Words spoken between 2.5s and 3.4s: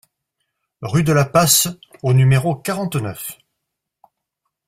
quarante-neuf